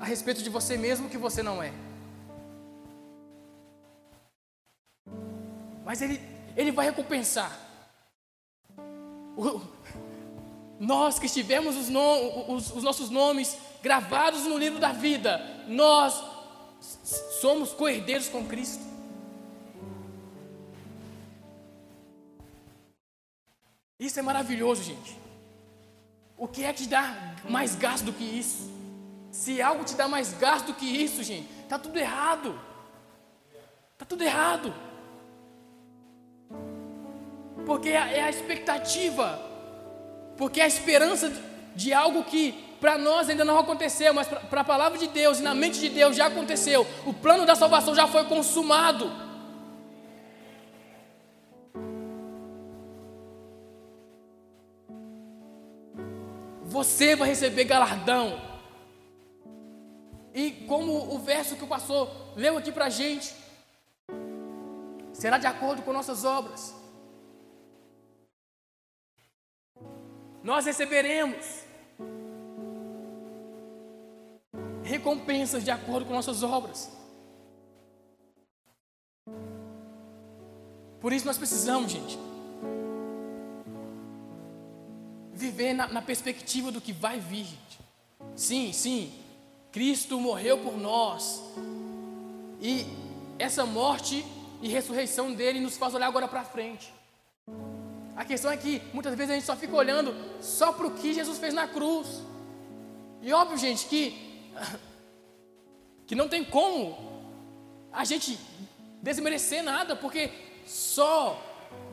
[0.00, 1.72] a respeito de você mesmo que você não é.
[5.84, 6.20] Mas ele,
[6.56, 7.56] ele vai recompensar.
[10.80, 11.88] Nós que tivemos os,
[12.48, 15.38] os, os nossos nomes gravados no livro da vida,
[15.68, 16.24] nós
[17.38, 18.82] somos coerdeiros com Cristo.
[23.98, 25.14] Isso é maravilhoso, gente.
[26.38, 28.70] O que é que te dá mais gasto do que isso?
[29.30, 32.58] Se algo te dá mais gasto do que isso, gente, tá tudo errado.
[33.98, 34.74] Tá tudo errado.
[37.66, 39.49] Porque é, é a expectativa,
[40.40, 41.30] porque a esperança
[41.76, 45.42] de algo que para nós ainda não aconteceu, mas para a palavra de Deus e
[45.42, 46.86] na mente de Deus já aconteceu.
[47.04, 49.12] O plano da salvação já foi consumado.
[56.64, 58.40] Você vai receber galardão.
[60.34, 63.34] E como o verso que o pastor leu aqui para a gente,
[65.12, 66.79] será de acordo com nossas obras.
[70.42, 71.64] Nós receberemos
[74.82, 76.90] recompensas de acordo com nossas obras.
[81.00, 82.18] Por isso nós precisamos, gente,
[85.32, 87.80] viver na, na perspectiva do que vai vir, gente.
[88.36, 89.12] Sim, sim,
[89.72, 91.42] Cristo morreu por nós.
[92.60, 92.84] E
[93.38, 94.24] essa morte
[94.60, 96.92] e ressurreição dele nos faz olhar agora para frente.
[98.20, 101.14] A questão é que muitas vezes a gente só fica olhando só para o que
[101.14, 102.20] Jesus fez na cruz.
[103.22, 104.52] E óbvio, gente, que,
[106.06, 106.98] que não tem como
[107.90, 108.38] a gente
[109.00, 110.30] desmerecer nada, porque
[110.66, 111.42] só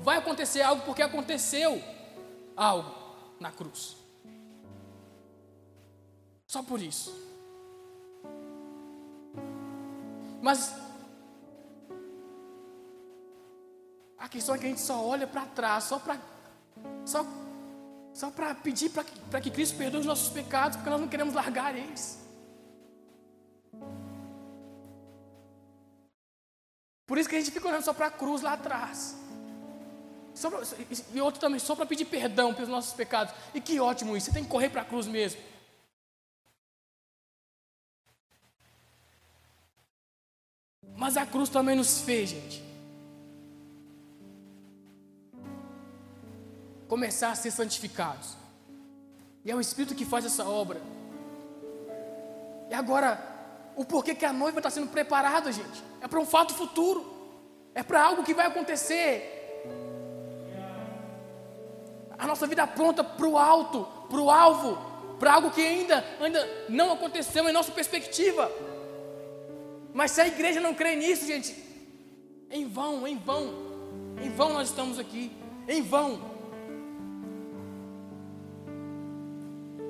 [0.01, 1.81] vai acontecer algo porque aconteceu
[2.57, 2.93] algo
[3.39, 3.95] na cruz.
[6.45, 7.15] Só por isso.
[10.41, 10.75] Mas
[14.17, 16.19] a questão é que a gente só olha para trás, só para
[17.05, 17.25] só,
[18.13, 18.31] só
[18.63, 22.19] pedir para que, que Cristo perdoe os nossos pecados, porque nós não queremos largar eles.
[27.05, 29.15] Por isso que a gente fica olhando só para a cruz lá atrás.
[30.41, 30.61] Pra,
[31.13, 33.33] e outro também, só para pedir perdão pelos nossos pecados.
[33.53, 35.41] E que ótimo isso, você tem que correr para a cruz mesmo.
[40.95, 42.66] Mas a cruz também nos fez, gente.
[46.87, 48.37] Começar a ser santificados.
[49.43, 50.81] E é o Espírito que faz essa obra.
[52.69, 53.21] E agora,
[53.75, 55.83] o porquê que a noiva está sendo preparada, gente?
[56.01, 57.15] É para um fato futuro.
[57.73, 59.37] É para algo que vai acontecer.
[62.17, 64.77] A nossa vida pronta para o alto, para o alvo,
[65.19, 68.51] para algo que ainda, ainda não aconteceu em nossa perspectiva.
[69.93, 71.55] Mas se a igreja não crê nisso, gente,
[72.49, 73.53] em vão, em vão,
[74.21, 75.31] em vão nós estamos aqui,
[75.67, 76.26] em vão.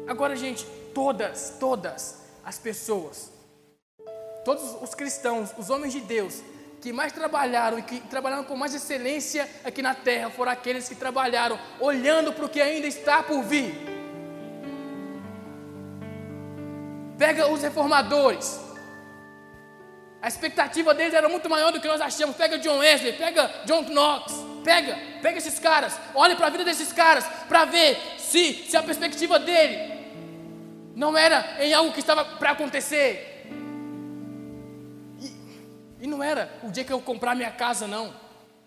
[0.08, 3.30] Agora, gente, todas, todas as pessoas,
[4.46, 6.42] todos os cristãos, os homens de Deus,
[6.82, 10.96] que mais trabalharam e que trabalharam com mais excelência aqui na terra foram aqueles que
[10.96, 13.76] trabalharam olhando para o que ainda está por vir.
[17.18, 18.60] Pega os reformadores,
[20.22, 22.36] a expectativa deles era muito maior do que nós achamos.
[22.36, 24.34] Pega John Wesley, pega John Knox,
[24.64, 28.84] pega, pega esses caras, olhe para a vida desses caras para ver se, se a
[28.84, 29.97] perspectiva dele
[30.98, 33.46] não era em algo que estava para acontecer.
[35.22, 35.32] E,
[36.02, 38.12] e não era o dia que eu comprar minha casa, não.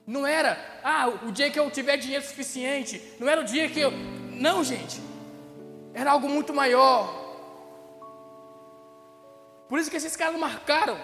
[0.07, 3.03] Não era, ah, o dia que eu tiver dinheiro suficiente.
[3.19, 3.91] Não era o dia que eu.
[4.47, 5.01] Não, gente.
[5.93, 7.03] Era algo muito maior.
[9.69, 10.97] Por isso que esses caras marcaram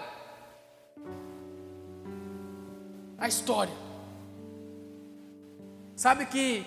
[3.17, 3.75] a história.
[5.93, 6.65] Sabe que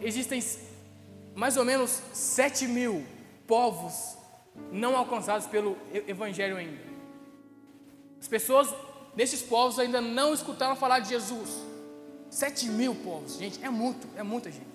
[0.00, 0.40] existem
[1.34, 3.04] mais ou menos sete mil
[3.46, 4.16] povos
[4.70, 6.82] não alcançados pelo Evangelho ainda.
[8.20, 8.72] As pessoas
[9.14, 11.50] desses povos ainda não escutaram falar de Jesus.
[12.30, 14.72] Sete mil povos, gente, é muito, é muita gente.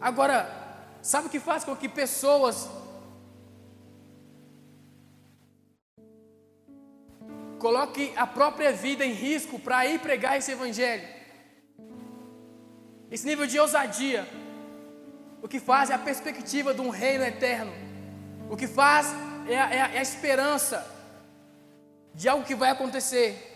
[0.00, 0.48] Agora,
[1.02, 2.68] sabe o que faz com que pessoas
[7.58, 11.17] coloquem a própria vida em risco para ir pregar esse evangelho?
[13.10, 14.28] Esse nível de ousadia.
[15.42, 17.72] O que faz é a perspectiva de um reino eterno.
[18.50, 19.06] O que faz
[19.48, 20.86] é a, é a, é a esperança
[22.14, 23.48] de algo que vai acontecer.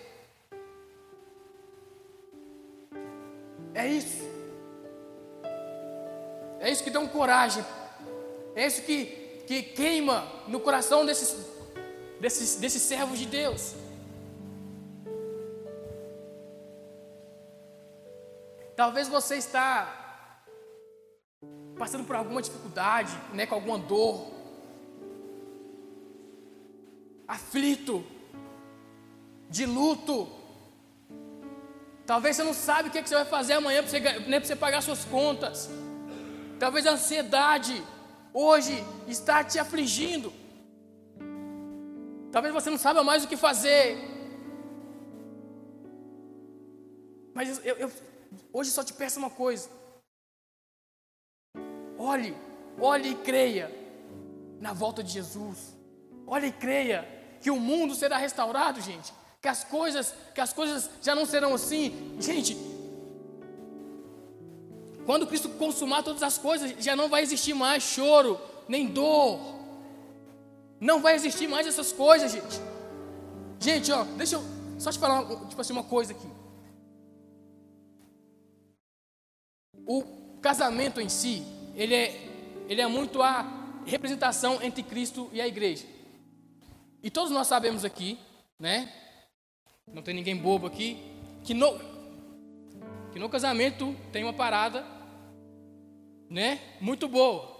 [3.74, 4.22] É isso.
[6.60, 7.64] É isso que um coragem.
[8.54, 9.06] É isso que,
[9.46, 11.34] que queima no coração desses,
[12.20, 13.74] desses, desses servos de Deus.
[18.82, 19.70] Talvez você está
[21.78, 24.26] passando por alguma dificuldade, né, com alguma dor,
[27.28, 28.04] aflito,
[29.48, 30.28] de luto.
[32.04, 34.56] Talvez você não sabe o que, é você vai fazer amanhã para você, né, você
[34.56, 35.70] pagar suas contas.
[36.58, 37.80] Talvez a ansiedade
[38.34, 38.74] hoje
[39.06, 40.32] está te afligindo.
[42.32, 43.96] Talvez você não saiba mais o que fazer.
[47.32, 48.11] Mas eu, eu
[48.52, 49.68] hoje só te peço uma coisa.
[51.98, 52.36] Olhe,
[52.80, 53.70] olhe e creia
[54.60, 55.76] na volta de Jesus.
[56.26, 57.06] Olhe e creia
[57.40, 59.12] que o mundo será restaurado, gente.
[59.40, 62.16] Que as coisas, que as coisas já não serão assim.
[62.20, 62.56] Gente,
[65.04, 69.40] quando Cristo consumar todas as coisas, já não vai existir mais choro, nem dor.
[70.80, 72.60] Não vai existir mais essas coisas, gente.
[73.58, 74.42] Gente, ó, deixa eu
[74.78, 76.41] só te falar tipo assim, uma coisa aqui.
[79.86, 81.42] O casamento em si,
[81.74, 85.86] ele é, ele é muito a representação entre Cristo e a igreja.
[87.02, 88.18] E todos nós sabemos aqui,
[88.58, 88.92] né?
[89.92, 90.96] Não tem ninguém bobo aqui,
[91.42, 91.78] que no,
[93.12, 94.86] que no casamento tem uma parada,
[96.30, 96.60] né?
[96.80, 97.50] Muito boa.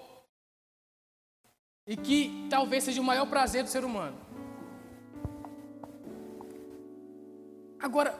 [1.86, 4.16] E que talvez seja o maior prazer do ser humano.
[7.80, 8.16] Agora,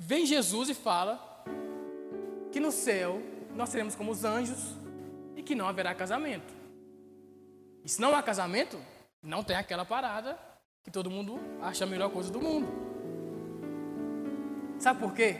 [0.00, 1.44] vem Jesus e fala
[2.52, 3.20] que no céu
[3.56, 4.76] nós seremos como os anjos
[5.34, 6.54] e que não haverá casamento.
[7.84, 8.78] E se não há casamento,
[9.20, 10.38] não tem aquela parada
[10.84, 12.68] que todo mundo acha a melhor coisa do mundo.
[14.78, 15.36] Sabe por quê?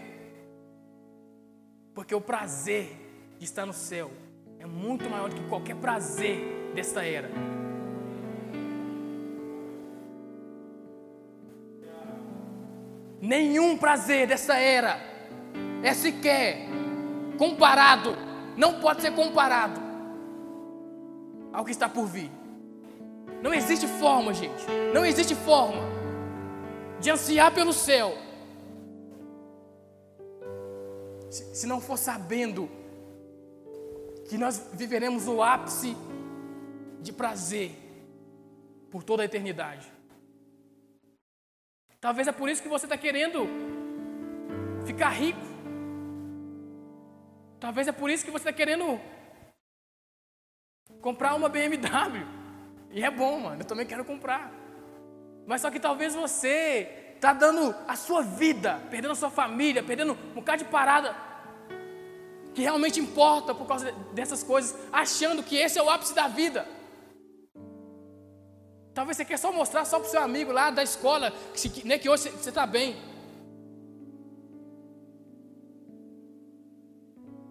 [1.95, 4.11] Porque o prazer de estar no céu
[4.59, 7.31] é muito maior do que qualquer prazer desta era.
[13.21, 14.99] Nenhum prazer dessa era
[15.83, 16.69] é sequer
[17.37, 18.16] comparado,
[18.57, 19.81] não pode ser comparado
[21.53, 22.31] ao que está por vir.
[23.43, 25.83] Não existe forma, gente, não existe forma
[27.01, 28.16] de ansiar pelo céu
[31.31, 32.69] se, não for sabendo
[34.29, 35.97] que nós viveremos o ápice
[37.01, 37.73] de prazer
[38.91, 39.87] por toda a eternidade.
[42.01, 43.47] Talvez é por isso que você está querendo
[44.87, 45.41] ficar rico.
[47.59, 49.01] Talvez é por isso que você está querendo
[51.01, 52.25] comprar uma BMW.
[52.93, 53.63] E é bom, mano.
[53.63, 54.53] Eu também quero comprar.
[55.47, 60.13] Mas só que talvez você está dando a sua vida, perdendo a sua família, perdendo
[60.13, 61.17] um bocado de parada
[62.55, 66.67] que realmente importa por causa dessas coisas, achando que esse é o ápice da vida.
[68.99, 71.99] Talvez você quer só mostrar só para o seu amigo lá da escola que, né,
[71.99, 72.97] que hoje você está bem.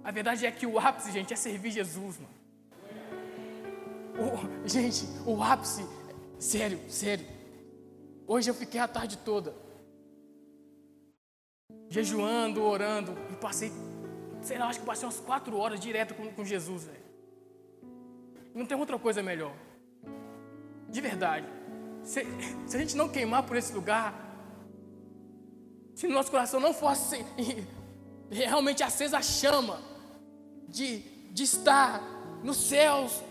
[0.03, 2.35] A verdade é que o ápice, gente, é servir Jesus, mano.
[4.25, 5.87] O, gente, o ápice,
[6.37, 7.25] sério, sério.
[8.27, 9.55] Hoje eu fiquei a tarde toda
[11.87, 13.71] jejuando, orando e passei,
[14.41, 17.05] sei lá, acho que passei umas quatro horas direto com, com Jesus, velho.
[18.53, 19.55] Não tem outra coisa melhor.
[20.89, 21.45] De verdade.
[22.03, 22.25] Se,
[22.65, 24.13] se, a gente não queimar por esse lugar,
[25.93, 27.25] se no nosso coração não fosse
[28.29, 29.81] realmente acesa a chama,
[30.67, 30.99] de,
[31.31, 32.01] de estar
[32.43, 33.23] nos céus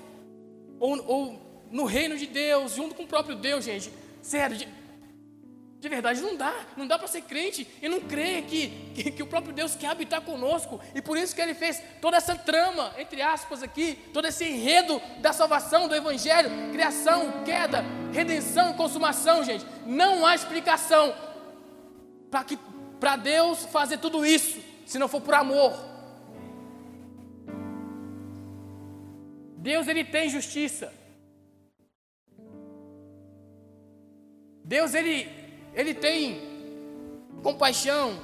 [0.78, 3.92] ou, ou no reino de Deus, junto com o próprio Deus, gente.
[4.22, 4.68] Sério, de,
[5.78, 6.54] de verdade, não dá.
[6.76, 9.88] Não dá para ser crente e não crer que, que, que, o próprio Deus quer
[9.88, 10.80] habitar conosco.
[10.94, 15.00] E por isso que ele fez toda essa trama, entre aspas, aqui, todo esse enredo
[15.20, 19.66] da salvação, do Evangelho, criação, queda, redenção consumação, gente.
[19.84, 21.14] Não há explicação
[22.98, 25.72] para Deus fazer tudo isso, se não for por amor.
[29.58, 30.92] Deus ele tem justiça.
[34.64, 35.45] Deus ele
[35.76, 36.40] ele tem
[37.42, 38.18] compaixão.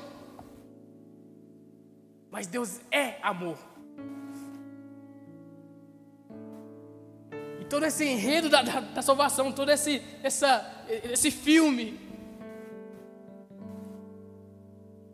[2.31, 3.59] Mas Deus é amor.
[7.61, 12.01] E todo esse enredo da, da, da salvação, todo esse, essa, esse filme,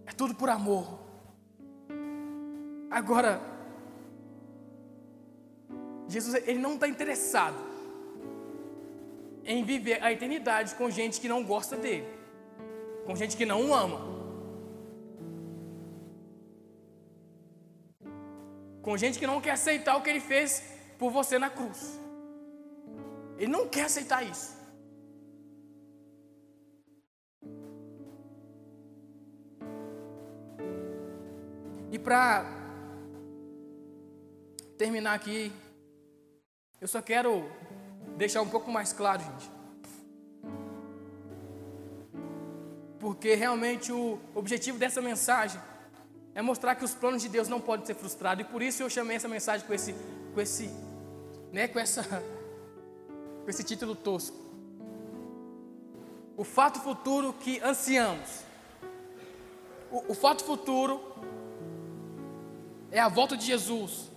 [0.07, 0.99] é tudo por amor.
[2.89, 3.41] Agora,
[6.09, 7.68] Jesus ele não está interessado
[9.45, 12.07] em viver a eternidade com gente que não gosta dele,
[13.09, 14.00] com gente que não o ama,
[18.82, 20.62] com gente que não quer aceitar o que ele fez
[20.98, 21.98] por você na cruz.
[23.38, 24.54] Ele não quer aceitar isso.
[31.90, 32.44] E para
[34.76, 35.50] terminar aqui,
[36.78, 37.50] eu só quero
[38.18, 39.57] deixar um pouco mais claro, gente.
[42.99, 45.61] Porque realmente o objetivo dessa mensagem
[46.34, 48.44] é mostrar que os planos de Deus não podem ser frustrados.
[48.44, 49.94] E por isso eu chamei essa mensagem com esse,
[50.34, 50.70] com esse,
[51.53, 52.03] né, com essa,
[53.44, 54.36] com esse título tosco.
[56.36, 58.44] O fato futuro que ansiamos.
[59.90, 61.01] O, o fato futuro
[62.90, 64.09] é a volta de Jesus.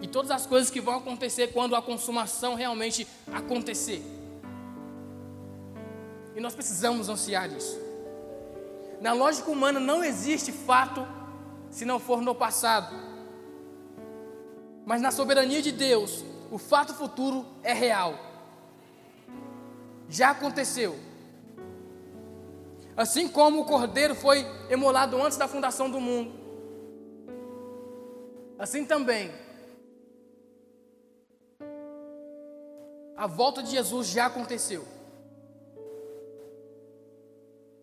[0.00, 4.02] E todas as coisas que vão acontecer quando a consumação realmente acontecer.
[6.40, 7.78] Nós precisamos ansiar isso.
[9.00, 11.06] Na lógica humana não existe fato
[11.70, 12.94] se não for no passado.
[14.84, 18.14] Mas na soberania de Deus, o fato futuro é real.
[20.08, 20.98] Já aconteceu.
[22.96, 26.32] Assim como o cordeiro foi emolado antes da fundação do mundo,
[28.58, 29.30] assim também
[33.20, 34.82] A volta de Jesus já aconteceu.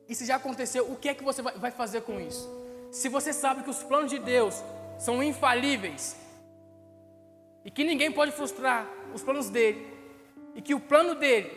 [0.08, 2.50] E se já aconteceu, o que é que você vai fazer com isso?
[2.92, 4.64] Se você sabe que os planos de Deus
[4.98, 6.16] são infalíveis
[7.66, 9.86] e que ninguém pode frustrar os planos dele,
[10.56, 11.52] e que o plano dele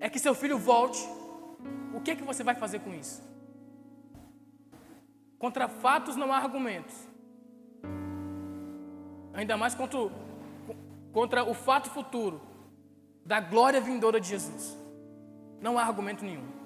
[0.00, 1.00] é que seu filho volte,
[1.92, 3.22] o que é que você vai fazer com isso?
[5.38, 6.94] Contra fatos não há argumentos.
[9.34, 9.98] Ainda mais contra,
[11.12, 12.40] contra o fato futuro
[13.24, 14.76] da glória vindoura de Jesus.
[15.60, 16.61] Não há argumento nenhum.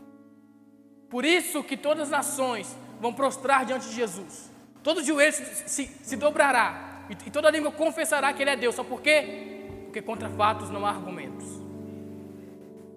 [1.08, 4.50] Por isso que todas as nações vão prostrar diante de Jesus.
[4.82, 8.74] Todo joelho se, se, se dobrará e, e toda língua confessará que Ele é Deus.
[8.74, 9.60] Só por quê?
[9.84, 11.44] Porque contra fatos não há argumentos.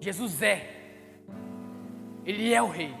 [0.00, 0.76] Jesus é.
[2.24, 2.94] Ele é o Rei.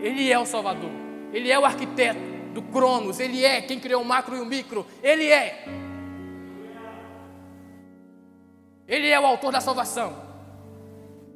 [0.00, 0.90] Ele é o Salvador.
[1.32, 2.20] Ele é o arquiteto
[2.52, 3.20] do Cronos.
[3.20, 4.86] Ele é quem criou o macro e o micro.
[5.02, 5.64] Ele é.
[8.86, 10.30] Ele é o autor da salvação.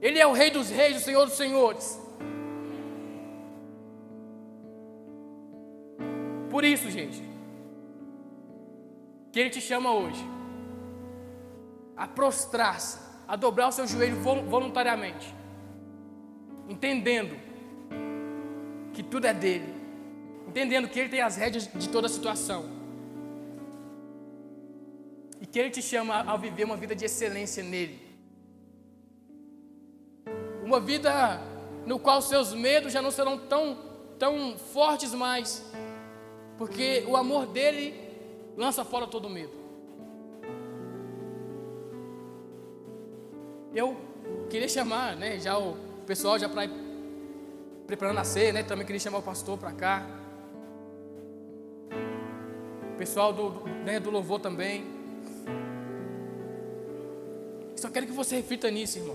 [0.00, 2.05] Ele é o Rei dos Reis, o Senhor dos Senhores.
[6.57, 7.22] Por isso, gente,
[9.30, 10.24] que Ele te chama hoje
[11.94, 12.98] a prostrar-se,
[13.28, 15.34] a dobrar o seu joelho voluntariamente,
[16.66, 17.36] entendendo
[18.94, 19.70] que tudo é dele,
[20.48, 22.64] entendendo que Ele tem as rédeas de toda a situação
[25.38, 28.00] e que Ele te chama a viver uma vida de excelência nele.
[30.64, 31.38] Uma vida
[31.84, 33.78] no qual seus medos já não serão tão,
[34.18, 35.62] tão fortes mais,
[36.59, 37.94] porque o amor dele
[38.57, 39.52] lança fora todo medo.
[43.74, 43.96] Eu
[44.48, 45.76] queria chamar, né, já o
[46.07, 46.62] pessoal já para
[47.86, 50.07] preparando a ceia, né, também queria chamar o pastor para cá.
[52.94, 53.50] O pessoal do,
[53.84, 54.84] né, do louvor também.
[57.76, 59.14] Só quero que você reflita nisso, irmão.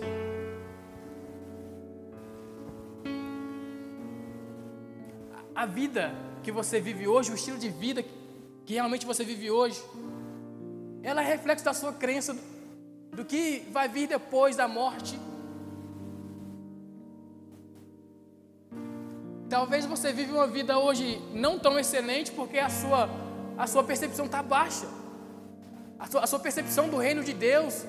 [5.55, 6.13] A vida
[6.43, 8.03] que você vive hoje, o estilo de vida
[8.65, 9.81] que realmente você vive hoje,
[11.03, 12.37] ela é reflexo da sua crença
[13.11, 15.19] do que vai vir depois da morte.
[19.49, 23.09] Talvez você vive uma vida hoje não tão excelente porque a sua,
[23.57, 24.87] a sua percepção está baixa.
[25.99, 27.85] A sua, a sua percepção do reino de Deus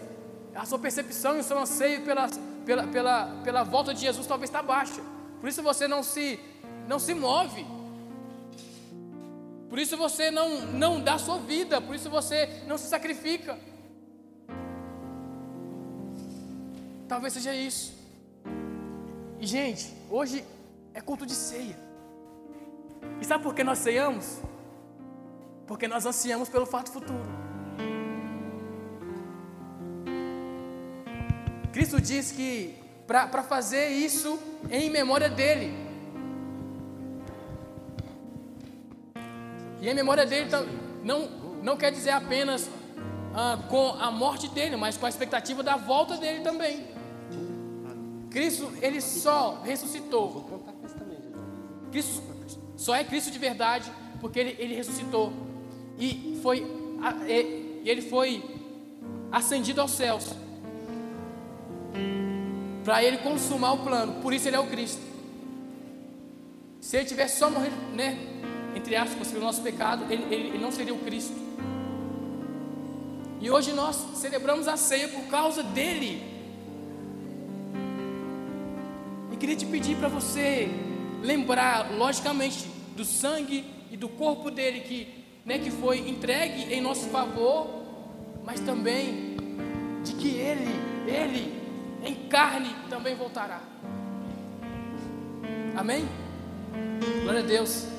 [0.54, 2.28] a sua percepção e o seu anseio pela,
[2.64, 5.00] pela, pela, pela volta de Jesus talvez está baixa.
[5.40, 6.38] Por isso você não se,
[6.86, 7.66] não se move.
[9.72, 13.58] Por isso você não, não dá sua vida, por isso você não se sacrifica.
[17.08, 17.94] Talvez seja isso.
[19.40, 20.44] E, gente, hoje
[20.92, 21.74] é culto de ceia.
[23.18, 24.40] E sabe por que nós ceiamos?
[25.66, 27.24] Porque nós ansiamos pelo fato futuro.
[31.72, 32.74] Cristo diz que
[33.06, 34.38] para fazer isso
[34.70, 35.72] em memória dele,
[39.82, 40.48] E em memória dele
[41.02, 41.28] não,
[41.60, 42.70] não quer dizer apenas
[43.34, 46.86] ah, com a morte dele, mas com a expectativa da volta dele também.
[48.30, 50.62] Cristo, ele só ressuscitou.
[51.90, 52.22] Cristo
[52.76, 55.32] só é Cristo de verdade porque ele, ele ressuscitou
[55.98, 56.64] e foi
[57.84, 58.42] ele foi
[59.32, 60.32] ascendido aos céus
[62.84, 64.22] para ele consumar o plano.
[64.22, 65.02] Por isso ele é o Cristo.
[66.80, 68.16] Se ele tivesse só morrido, né,
[68.74, 71.34] entre aspas, pelo nosso pecado, ele, ele, ele não seria o Cristo.
[73.40, 76.22] E hoje nós celebramos a ceia por causa dele.
[79.32, 80.70] E queria te pedir para você
[81.22, 87.08] lembrar, logicamente, do sangue e do corpo dele que, né, que foi entregue em nosso
[87.08, 87.68] favor,
[88.44, 89.36] mas também
[90.04, 90.70] de que ele,
[91.06, 91.62] ele
[92.04, 93.60] em carne também voltará.
[95.76, 96.08] Amém?
[97.22, 97.91] Glória a Deus.